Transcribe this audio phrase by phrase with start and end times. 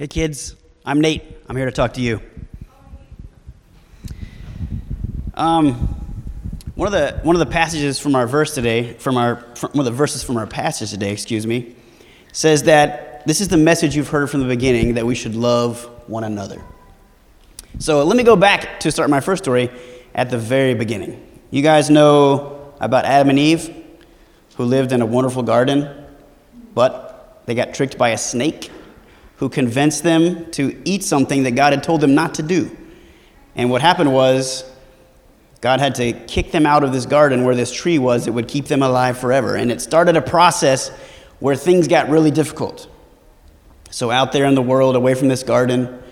[0.00, 1.22] Hey, kids, I'm Nate.
[1.46, 2.22] I'm here to talk to you.
[5.34, 5.74] Um,
[6.74, 9.80] one of the one of the passages from our verse today, from our from one
[9.80, 11.76] of the verses from our passage today, excuse me,
[12.32, 15.84] says that this is the message you've heard from the beginning that we should love
[16.06, 16.62] one another.
[17.78, 19.68] So let me go back to start my first story
[20.14, 21.22] at the very beginning.
[21.50, 23.68] You guys know about Adam and Eve,
[24.56, 26.06] who lived in a wonderful garden,
[26.74, 28.70] but they got tricked by a snake
[29.40, 32.76] who convinced them to eat something that God had told them not to do.
[33.56, 34.70] And what happened was,
[35.62, 38.48] God had to kick them out of this garden where this tree was that would
[38.48, 39.56] keep them alive forever.
[39.56, 40.90] And it started a process
[41.38, 42.86] where things got really difficult.
[43.90, 46.02] So, out there in the world, away from this garden,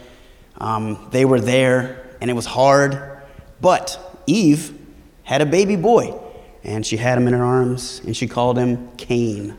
[0.56, 3.20] um, they were there, and it was hard.
[3.60, 4.77] But Eve
[5.24, 6.19] had a baby boy,
[6.64, 9.55] and she had him in her arms, and she called him Cain.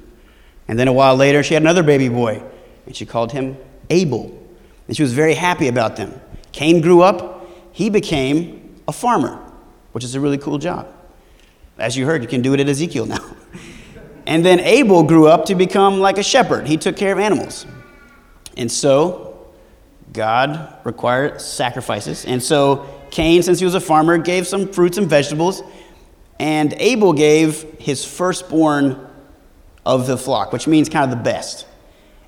[0.68, 2.42] And then a while later, she had another baby boy,
[2.86, 3.58] and she called him
[3.90, 4.36] Abel.
[4.88, 6.20] And she was very happy about them.
[6.52, 9.40] Cain grew up, he became a farmer,
[9.92, 10.88] which is a really cool job.
[11.78, 13.20] As you heard, you can do it at Ezekiel now.
[14.30, 16.68] And then Abel grew up to become like a shepherd.
[16.68, 17.66] He took care of animals.
[18.58, 19.48] And so
[20.14, 22.26] God required sacrifices.
[22.26, 25.64] And so Cain, since he was a farmer, gave some fruits and vegetables.
[26.40, 29.10] And Abel gave his firstborn
[29.84, 31.66] of the flock, which means kind of the best.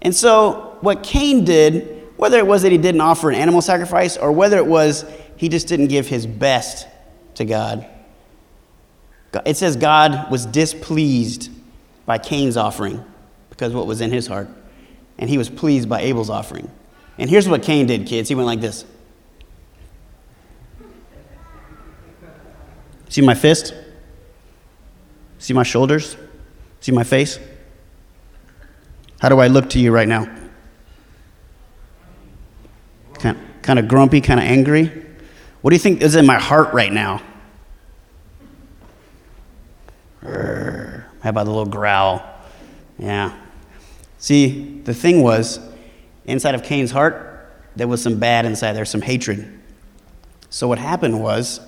[0.01, 4.17] And so, what Cain did, whether it was that he didn't offer an animal sacrifice
[4.17, 5.05] or whether it was
[5.37, 6.87] he just didn't give his best
[7.35, 7.85] to God,
[9.45, 11.49] it says God was displeased
[12.05, 13.03] by Cain's offering
[13.49, 14.49] because what was in his heart,
[15.17, 16.69] and he was pleased by Abel's offering.
[17.17, 18.27] And here's what Cain did, kids.
[18.27, 18.85] He went like this.
[23.09, 23.73] See my fist?
[25.37, 26.15] See my shoulders?
[26.79, 27.39] See my face?
[29.21, 30.27] How do I look to you right now?
[33.13, 34.87] Kind, kind of grumpy, kind of angry?
[35.61, 37.21] What do you think is in my heart right now?
[40.23, 42.25] How about the little growl?
[42.97, 43.39] Yeah.
[44.17, 45.59] See, the thing was,
[46.25, 49.59] inside of Cain's heart, there was some bad inside there, some hatred.
[50.49, 51.59] So what happened was,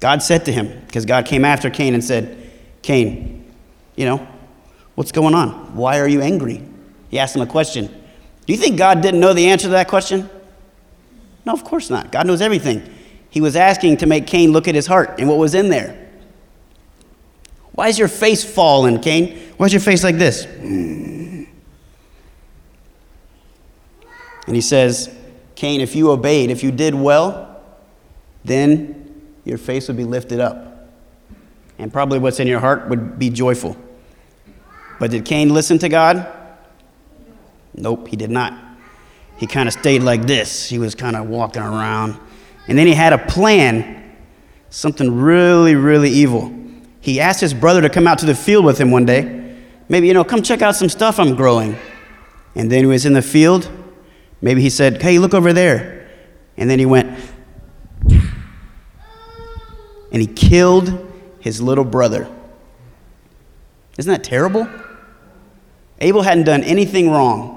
[0.00, 2.50] God said to him, because God came after Cain and said,
[2.82, 3.50] Cain,
[3.96, 4.28] you know,
[4.98, 5.76] What's going on?
[5.76, 6.60] Why are you angry?
[7.08, 7.86] He asked him a question.
[7.86, 10.28] Do you think God didn't know the answer to that question?
[11.44, 12.10] No, of course not.
[12.10, 12.82] God knows everything.
[13.30, 16.10] He was asking to make Cain look at his heart and what was in there.
[17.74, 19.38] Why is your face fallen, Cain?
[19.56, 20.46] Why is your face like this?
[20.46, 21.46] And
[24.48, 25.14] he says,
[25.54, 27.62] Cain, if you obeyed, if you did well,
[28.44, 30.90] then your face would be lifted up.
[31.78, 33.76] And probably what's in your heart would be joyful.
[34.98, 36.26] But did Cain listen to God?
[37.74, 38.52] Nope, he did not.
[39.36, 40.68] He kind of stayed like this.
[40.68, 42.18] He was kind of walking around.
[42.66, 44.16] And then he had a plan,
[44.68, 46.52] something really, really evil.
[47.00, 49.56] He asked his brother to come out to the field with him one day.
[49.88, 51.76] Maybe, you know, come check out some stuff I'm growing.
[52.54, 53.70] And then he was in the field.
[54.40, 56.10] Maybe he said, hey, look over there.
[56.56, 57.16] And then he went,
[60.10, 61.06] and he killed
[61.38, 62.28] his little brother.
[63.96, 64.68] Isn't that terrible?
[66.00, 67.56] Abel hadn't done anything wrong.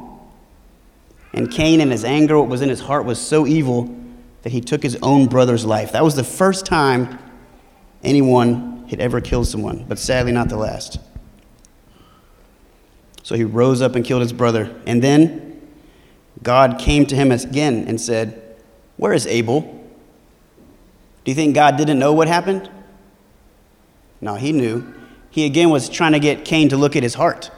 [1.33, 3.95] And Cain, in his anger, what was in his heart, was so evil
[4.41, 5.91] that he took his own brother's life.
[5.91, 7.19] That was the first time
[8.03, 10.99] anyone had ever killed someone, but sadly not the last.
[13.23, 14.75] So he rose up and killed his brother.
[14.85, 15.61] And then
[16.43, 18.57] God came to him again and said,
[18.97, 19.61] Where is Abel?
[21.23, 22.69] Do you think God didn't know what happened?
[24.19, 24.93] No, he knew.
[25.29, 27.51] He again was trying to get Cain to look at his heart.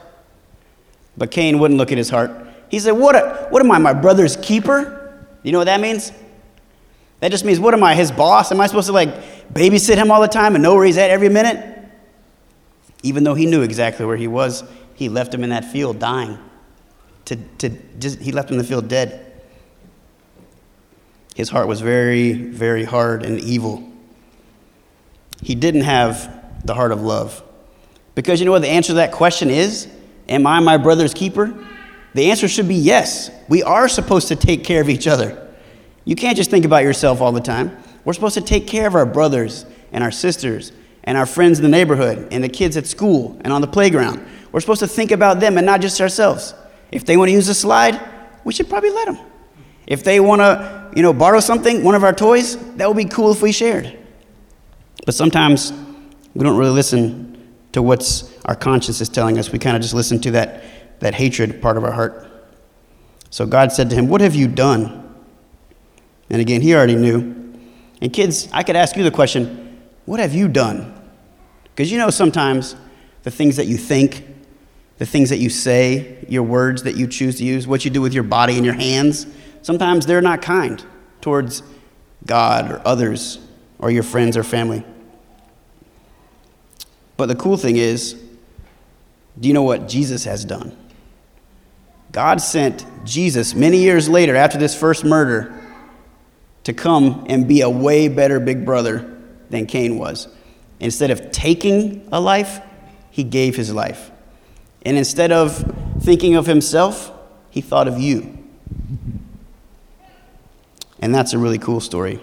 [1.16, 2.30] But Cain wouldn't look at his heart.
[2.68, 5.26] He said, What, a, what am I, my brother's keeper?
[5.42, 6.12] You know what that means?
[7.20, 8.50] That just means, what am I, his boss?
[8.52, 9.08] Am I supposed to like
[9.52, 11.78] babysit him all the time and know where he's at every minute?
[13.02, 14.64] Even though he knew exactly where he was,
[14.94, 16.38] he left him in that field dying.
[17.26, 19.32] To, to just, he left him in the field dead.
[21.34, 23.90] His heart was very, very hard and evil.
[25.42, 27.42] He didn't have the heart of love.
[28.14, 29.88] Because you know what the answer to that question is?
[30.28, 31.54] Am I my brother's keeper?
[32.14, 33.30] The answer should be yes.
[33.48, 35.40] We are supposed to take care of each other.
[36.04, 37.76] You can't just think about yourself all the time.
[38.04, 40.72] We're supposed to take care of our brothers and our sisters
[41.04, 44.26] and our friends in the neighborhood and the kids at school and on the playground.
[44.52, 46.54] We're supposed to think about them and not just ourselves.
[46.92, 48.00] If they want to use a slide,
[48.44, 49.18] we should probably let them.
[49.86, 53.04] If they want to, you know, borrow something, one of our toys, that would be
[53.06, 53.98] cool if we shared.
[55.04, 55.72] But sometimes
[56.34, 57.33] we don't really listen
[57.74, 59.50] to what's our conscience is telling us.
[59.50, 60.62] We kind of just listen to that,
[61.00, 62.26] that hatred part of our heart.
[63.30, 65.00] So God said to him, What have you done?
[66.30, 67.52] And again, he already knew.
[68.00, 70.94] And kids, I could ask you the question, What have you done?
[71.64, 72.76] Because you know sometimes
[73.24, 74.24] the things that you think,
[74.98, 78.00] the things that you say, your words that you choose to use, what you do
[78.00, 79.26] with your body and your hands,
[79.62, 80.84] sometimes they're not kind
[81.20, 81.64] towards
[82.24, 83.40] God or others
[83.80, 84.84] or your friends or family.
[87.16, 88.14] But the cool thing is,
[89.38, 90.76] do you know what Jesus has done?
[92.12, 95.52] God sent Jesus many years later, after this first murder,
[96.62, 99.18] to come and be a way better big brother
[99.50, 100.28] than Cain was.
[100.80, 102.60] Instead of taking a life,
[103.10, 104.10] he gave his life.
[104.82, 107.12] And instead of thinking of himself,
[107.50, 108.38] he thought of you.
[111.00, 112.20] And that's a really cool story.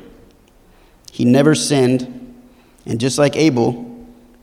[1.11, 2.33] He never sinned,
[2.85, 3.90] and just like Abel,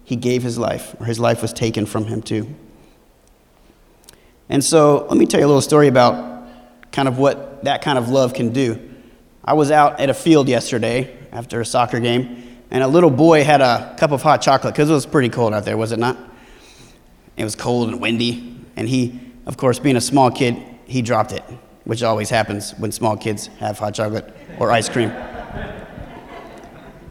[0.09, 2.49] he gave his life, or his life was taken from him too.
[4.49, 6.49] And so, let me tell you a little story about
[6.93, 8.81] kind of what that kind of love can do.
[9.45, 13.45] I was out at a field yesterday after a soccer game, and a little boy
[13.45, 15.99] had a cup of hot chocolate because it was pretty cold out there, was it
[15.99, 16.17] not?
[17.37, 20.57] It was cold and windy, and he, of course, being a small kid,
[20.87, 21.43] he dropped it,
[21.85, 25.11] which always happens when small kids have hot chocolate or ice cream.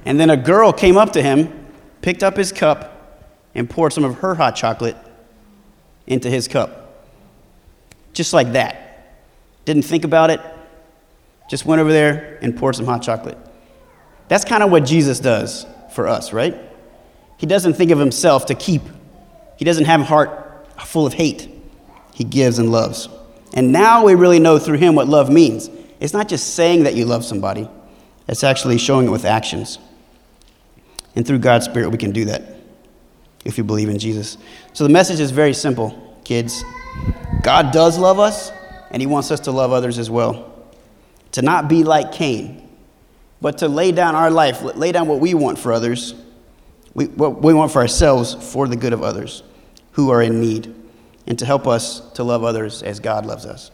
[0.03, 1.56] And then a girl came up to him,
[2.01, 2.94] picked up his cup,
[3.55, 4.95] and poured some of her hot chocolate
[6.05, 7.03] into his cup.
[8.13, 8.83] Just like that.
[9.65, 10.39] Didn't think about it,
[11.49, 13.38] just went over there and poured some hot chocolate.
[14.27, 16.55] That's kind of what Jesus does for us, right?
[17.38, 18.81] He doesn't think of himself to keep,
[19.57, 21.49] he doesn't have a heart full of hate.
[22.13, 23.09] He gives and loves.
[23.53, 25.69] And now we really know through him what love means.
[25.99, 27.69] It's not just saying that you love somebody,
[28.27, 29.79] it's actually showing it with actions.
[31.18, 32.44] And through God's Spirit, we can do that
[33.44, 34.38] if we believe in Jesus.
[34.74, 36.64] So the message is very simple, kids.
[37.42, 38.52] God does love us,
[38.92, 40.64] and He wants us to love others as well.
[41.31, 42.69] To not be like Cain,
[43.42, 46.14] but to lay down our life, lay down what we want for others,
[46.94, 49.42] we, what we want for ourselves for the good of others
[49.94, 50.72] who are in need,
[51.25, 53.72] and to help us to love others as God loves us.